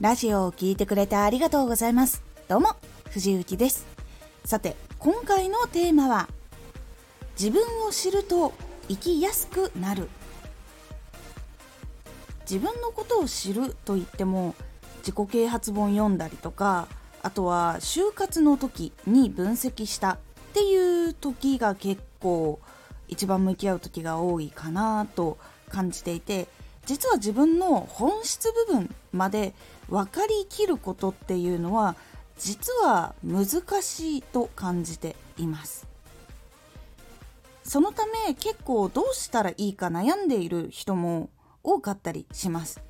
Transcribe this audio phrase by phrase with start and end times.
[0.00, 2.22] ラジオを聴いてくれてありがとうございます。
[2.48, 2.70] どうも
[3.10, 3.84] 藤幸です。
[4.46, 6.26] さて今回のテーマは
[7.38, 8.54] 自分を知ると
[8.88, 10.08] 生きやすくなる。
[12.48, 14.54] 自分のことを知ると言っても
[15.00, 16.88] 自己啓発本読んだりとか
[17.22, 20.18] あとは就活の時に分析したっ
[20.54, 22.58] ていう時が結構
[23.06, 25.36] 一番向き合う時が多いかなと
[25.68, 26.48] 感じていて
[26.86, 29.54] 実は自分の本質部分まで
[29.88, 31.96] 分かりきることっていうのは
[32.38, 33.46] 実は難
[33.82, 35.86] しいと感じています。
[37.62, 41.28] そのため結構どうしたらいいか悩んでいる人も
[41.62, 42.80] 多かったりします。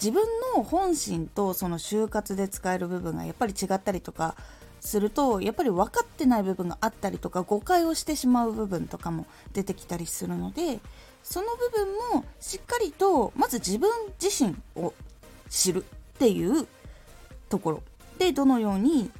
[0.00, 4.36] 自分の本心とその就活で使える部分がやっぱり違ったりとか
[4.80, 10.78] するとやっぱり分かってない部分があったりとか誤解をしてしまう部分とかも出てきたりするので
[11.30, 14.94] その部分もしっかりとまず自分自身を
[15.50, 16.66] 知るっていう
[17.50, 17.82] ところ
[18.18, 19.10] でどのように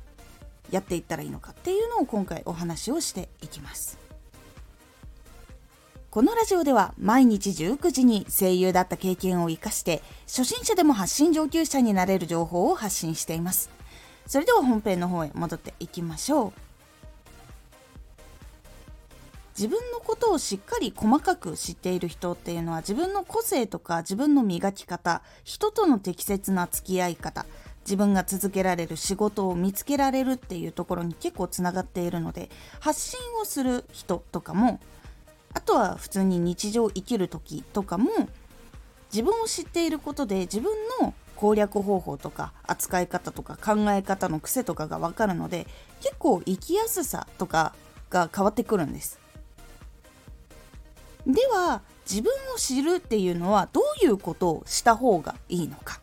[0.71, 3.99] やっていったらいいのかっていうのを今回お話をしていきます。
[6.11, 13.69] このラジオでは毎日19時に声優だった経験を生かして初心者でも発信上級者になれる情報を発信しています。
[14.27, 16.68] それでは本編の方へ戻っていきましょう。
[19.59, 27.45] 自分のことをしっかり細かく知っている人っていうのは自分の個性とか自分の磨き方人との適切な付き合い方
[27.81, 34.79] 自分が続けられる仕事を見つけられるっていうところに結構つながっているので発信をする人とかも
[35.53, 38.11] あとは普通に日常生きる時とかも
[39.13, 45.67] 自分を知っていることで自分の攻略方法とか扱い方とか考え方の癖とかが分かるので
[46.01, 47.75] 結構生きやすさとか
[48.09, 49.19] が変わってくるんです。
[51.29, 56.01] では自分を知るっていうのはどういうことをした方がいいのか。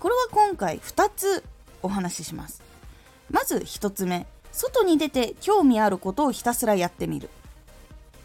[0.00, 1.44] これは今回2つ
[1.82, 2.62] お話しします。
[3.30, 7.30] まず1つ目外に出て興味あることをひたすらやってみる。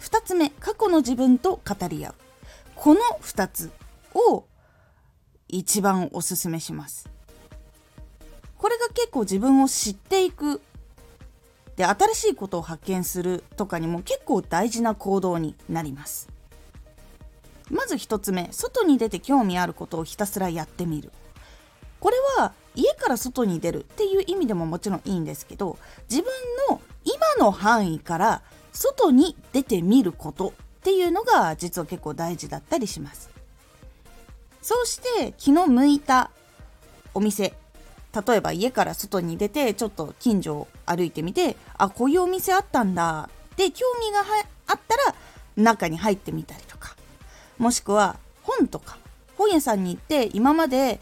[0.01, 2.15] 2つ目過去の自分と語り合う。
[2.75, 3.71] この2つ
[4.15, 4.45] を
[5.47, 7.07] 一番おすすめします。
[8.57, 10.61] これが結構自分を知っていく
[11.77, 16.27] で新しいことを発見するとかにも結構大事な行動になります。
[17.69, 21.11] まず1つ目外に出て興味あることをひたすらやってみる。
[21.99, 25.77] これは家から外に出るっていう意味でももちろんいいんですけど
[26.09, 26.31] 自分
[26.69, 30.51] の今の範囲から外に出てみることっ
[30.81, 33.29] ていうのが実は結構大事だったりします。
[34.61, 36.31] そうして気の向いた
[37.13, 37.53] お店
[38.27, 43.29] 例えば家から外に出てちょっと近所を歩いてみてあこういうお店あったんだ。
[43.53, 44.19] って興味が
[44.67, 45.15] あったら
[45.55, 46.95] 中に入ってみたりとか。
[47.57, 48.97] もしくは本とか。
[49.37, 50.99] 本屋さんに行って今まで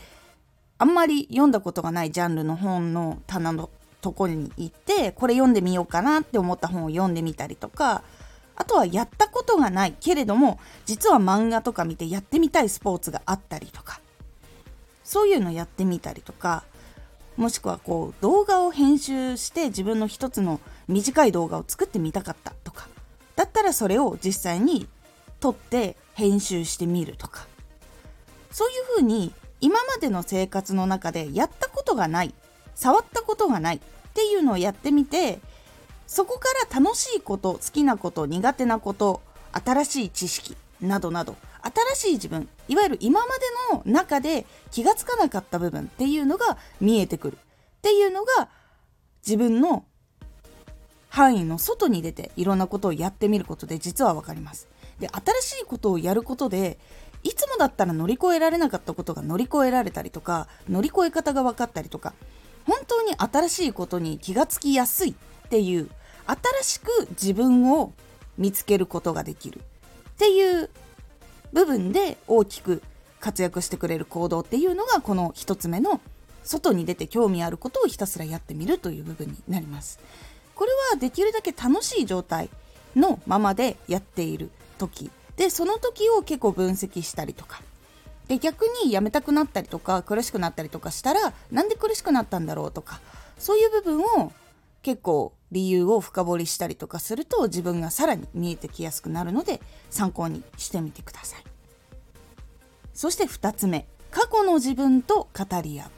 [0.78, 3.69] あんまり読んだことがないジャンルの本の棚の
[4.01, 8.03] ところに行ってこれ読んでみようかなって思った本を読んでみたりとか。
[8.57, 9.94] あとはやったことがない。
[10.00, 14.00] けれども実は漫画とか見てやってみたいスポーツがあったりとか。
[15.03, 16.63] そういうのやってみたりとか。
[17.38, 22.88] もしくはこう動画を編集して自分の一つの短い動画を作ってみたかったとか
[23.35, 24.88] だったらそれを実際に
[25.40, 27.47] 撮って編集してみるとか。
[28.56, 32.34] そういうふうに今までの生活の中でやったことがない
[32.73, 33.79] 触ったことがないっ
[34.13, 35.40] ていうのをやってみて
[36.07, 39.22] そこから楽しいこと好きなこと苦手なこと
[39.52, 41.36] 新しい知識などなど
[41.96, 43.41] 新しい自分いわゆる今まで
[43.74, 47.38] の中で気がつかなかった部分っていうのが見えてくるっ
[47.81, 48.50] ていうのが
[49.25, 49.85] 自分の
[51.09, 54.68] 範囲の外に出ていろんなことをやってみることで実は分かります。
[55.00, 56.78] で新しいことをやることで
[57.24, 62.14] いつもだったら乗り越えられなかったことが乗り越えられたりとか乗り越え方が分かったりとか
[62.66, 65.16] 本当に新しいことに気がつきやすいっ
[65.50, 65.90] ていう
[66.28, 67.94] 新しく自分を
[68.38, 69.62] 見つけることができる
[70.16, 70.70] っていう
[71.53, 72.82] 部分で大きく
[73.20, 76.02] 活躍してくれる行動っていうのがこの1つ目の
[76.44, 80.00] 外に出て興味あることをひたすらやってみるという部分になります。
[80.53, 82.50] これはできるだけ楽しい状態
[82.96, 87.61] のままでやっている時でその時を結構分析したりとか
[88.29, 93.02] で逆にやめたくなったりとか苦しくなったりとかしたらなんで苦しくなったんだろうとか
[93.38, 94.32] そういう部分を
[94.85, 99.59] 結構理由を深掘りしたりとかすると自分がさらに見えてきやすくなるので
[99.90, 101.43] 参考にしてみてください
[102.93, 105.90] そして2つ目過去の自分と語り合う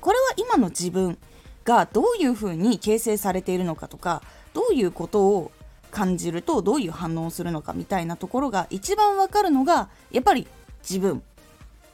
[0.00, 1.18] これは今の自分
[1.64, 5.52] がどういうふうに形成されているのかとかどういうことを
[5.92, 10.48] 感じるとどういう反応をするのかみたいなところが一番わかるのがやっぱり
[10.82, 11.22] 自分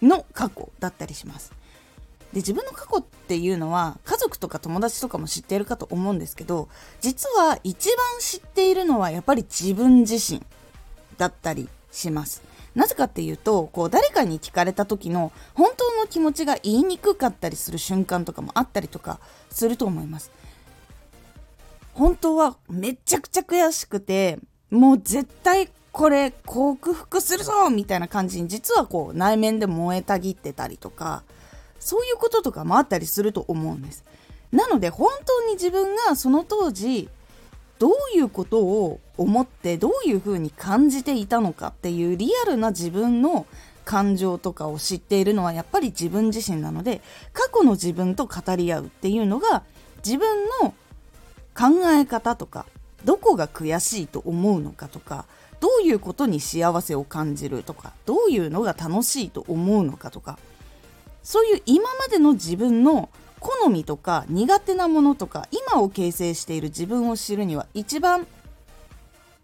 [0.00, 1.52] の過去だったりします。
[2.32, 6.68] で自分の過去っていうのは家族とか友達とかも知っているかと思うんですけど
[7.00, 10.42] 実は一番知っているのはやっぱり自分自身
[11.18, 12.42] だったりします。
[12.74, 19.20] なぜかっていうとこう誰かに聞かれた時の本当の気持ちが言いにくかったりする瞬間とかもあったりとか
[19.50, 20.30] すると思います。
[21.92, 24.38] 本当はめちゃくちゃ悔しくて
[24.70, 31.22] もう絶対これ克服するぞみたいな感じに実はこう内面で燃えたぎってたりとか
[31.82, 34.04] そういうこととかもあったりすると思うんです。
[34.52, 37.08] なので本当に自分がその当時
[37.78, 43.46] どういうことを思ってどういうふうに感じていたのかっていうリアルな自分の
[43.84, 47.00] 感情とかを知っているのはやっぱり自分自身なので
[47.32, 49.64] 過去の自分と語り合うっていうのが
[50.04, 50.74] 自分の
[51.54, 52.66] 考え方とか
[53.04, 55.24] どこが悔しいと思うのかとか
[55.58, 60.38] どういうことに幸せを感じるとかどういうのが楽しいと思うのかとか
[61.22, 63.08] そういう今までの自分の
[63.40, 68.26] 好みとか苦手なものとか今を形成している自分を知るには一番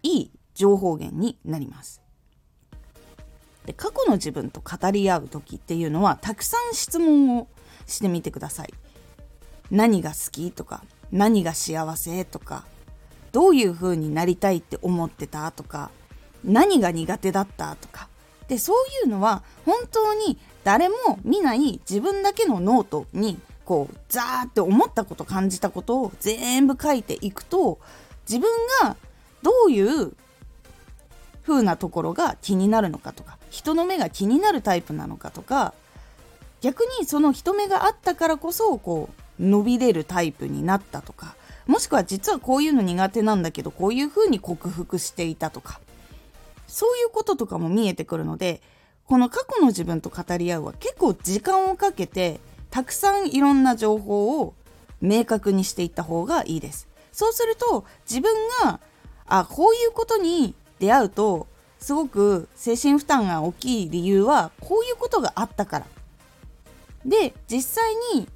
[0.03, 2.01] いい情報源になります。
[3.65, 7.47] で過去の自分と語り合う時っていうのはたくさん質問を
[7.85, 8.73] してみてください。
[9.69, 12.65] 何が好きとか何が幸せとか
[13.31, 15.91] どういう風になりたいって思ってたとか
[16.43, 18.09] 何が苦手だったとか
[18.47, 18.75] でそう
[19.05, 20.39] いうのは本当に
[20.69, 27.79] 誰も見ない自分だけのノートにこうザーって思ったこと感じたことを全部書いていくと
[28.29, 28.51] 自分
[28.83, 28.95] が
[29.41, 30.13] どういう
[31.41, 35.73] 風なところが気になるのかとか人の目が気になるタイプなのかとか
[36.61, 41.35] 逆にその人目があったからこそこう伸びれるタイプになったとか
[41.65, 45.79] もしくは実はこういうの苦手なんだけどこういう風に克服していたとか
[46.67, 48.61] そういうこととかも見えてくるので
[49.09, 52.39] この過去の自分と語り合うは結構時間をかけて
[52.69, 54.53] たくさんいろんな情報を
[55.01, 56.87] 明確にしていった方がいいです。
[57.11, 58.31] そうすると自分
[58.63, 58.79] が
[59.25, 61.47] あこういうことに出会うと
[61.79, 65.85] すごく精神負担が大きい理由はこういうことがあったから。
[67.03, 68.27] で実際に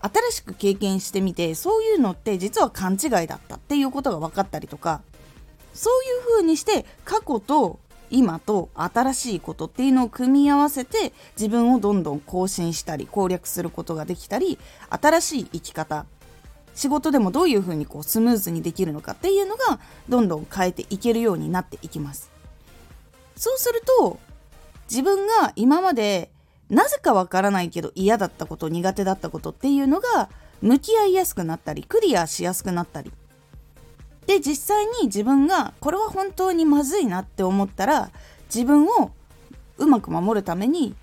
[0.00, 5.00] 新しく経験してみてそういうのって実は勘違いだったっていうことが分かったりとか
[5.74, 7.78] そういう風にして過去と
[8.10, 14.58] 今と新しいことっていうのを組み合わせて自分をどんどん更新したり攻略することができたり
[14.88, 16.06] 新しい生き方
[16.74, 22.30] 仕事でもどういうふうにこうスムーズにできるのかっていうのがどんどん変えていけるようになっていきます。
[23.36, 24.18] そうすると
[24.88, 26.30] 自分が今まで
[26.70, 30.28] なぜかわからないけど嫌だったこと苦手だったことっていうのが
[30.60, 33.12] 向き合いやすくなったりクリアしやすくなったり
[34.28, 38.10] で実際に自分がこれは本当にまずいなって思ったら
[38.54, 39.10] 自分を
[39.78, 40.94] うまく守るために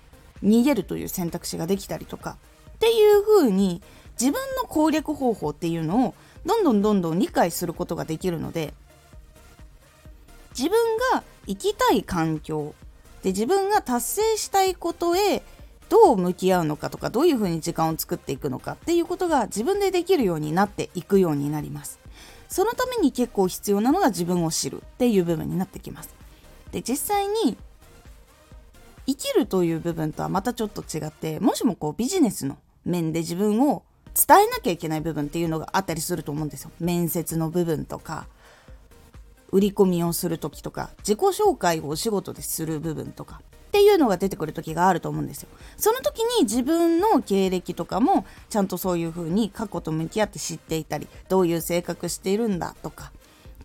[0.44, 2.38] 逃げるという選択肢ができたりとか
[2.76, 3.82] っていう風に
[4.12, 6.14] 自分の攻略方法っていうのを
[6.46, 8.72] どんどんどんどん理解することができるので
[10.56, 10.78] 自分
[11.12, 12.76] が生きたい環境
[13.24, 15.42] で自分が達成したいことへ
[15.88, 22.05] どう向き合うのかとかどういうふうに時間を作っていくのかっていうことが自分でできるようになっていくようになります。
[22.48, 26.14] そのために結構必要なのが自分を知るっていう部分になってきます。
[26.72, 27.56] で実際に
[29.06, 36.70] 生きるという部分とはまたちょっと違ってもしもこうビジネスの面で自分を伝えなきゃいけない部分っていうのがあったりすると思うんですよ。
[36.80, 38.26] 面接の部分とか
[39.52, 43.40] 売り込みをする時とか自己紹介をお仕事でする部分とか
[43.76, 45.50] っていうのが出てくる時があると思うんですよ。
[45.76, 53.12] その時に自分の経歴とかもちゃんとそういう風に過去と向き合って知っていたりどういう性格しているんだとか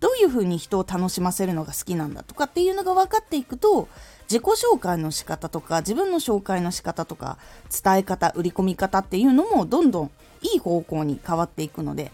[0.00, 3.88] どういう風に人を楽しませるのが好きなんだとかっていうのが分かっていくと
[4.24, 7.38] 自己紹介の仕方とか自分の紹介の仕方とか
[7.82, 10.10] 伝え方売り込み方っていうのもどんどん
[10.42, 12.12] いい方向に変わっていくので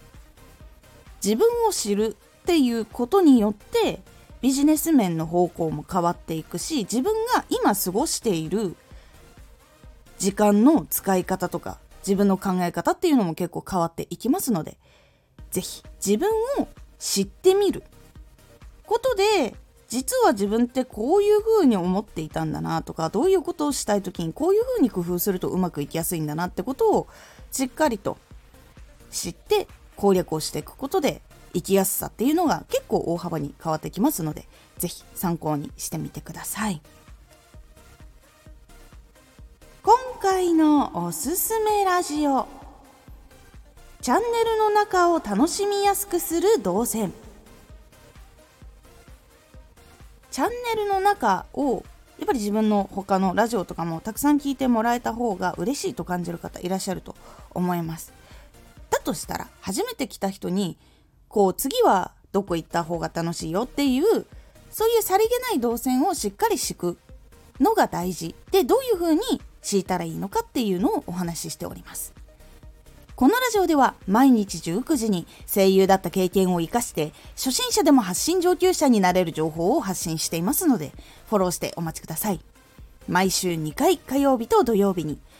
[1.21, 3.99] 自分を知るっていうことによって
[4.41, 8.75] ビジネス面の方向も変わっていくし自分が今過ごしている
[10.17, 14.77] 時間の使い方とか自分の考え方っていうのも結構変わっていきますので
[15.51, 16.29] 是非自分
[16.59, 16.67] を
[16.97, 17.83] 知ってみる
[18.85, 19.55] ことで
[19.87, 27.07] 実は自分ってこういう風に思っていたんだなとかどういうことをしたい時にこういう風に工夫するとうまくいきやすいんだなってことを
[27.51, 28.17] しっかりと
[29.09, 31.21] 知って攻略をしていくことで
[31.53, 36.81] 生きやすさっていうのが結構大幅に変わってきますので是非参考にしてみてください。
[39.81, 42.47] 今回のおすすめラジオ。
[44.01, 47.13] チャンネルの中を楽しみやすくする動線。
[50.31, 51.83] チャンネルの中を
[52.17, 57.15] やっぱり自分の他のラジオとかもたくさん聞いてもらえた方が嬉しいと感じる方いらっしゃると
[57.51, 58.13] 思います。
[58.89, 60.77] だとしたら初めて来た人に
[61.29, 64.25] こう次はどこ行った方が楽しいよっていう
[64.69, 66.97] そういうさりげない動線をしっかり敷く
[67.59, 69.21] のが大事でどういう風に
[69.61, 72.13] 敷いたらいいのかっていうのをお話ししております。
[73.15, 80.93] このラジオでは毎日19時に声優だった経験を活かして初心者でも発信上級者になれる情報を発信していますので
[81.27, 82.39] フォローしてお待ちください。
[83.09, 85.19] 毎週2回火曜日と土曜日に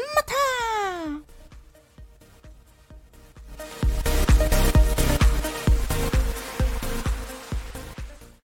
[0.00, 0.61] 么他。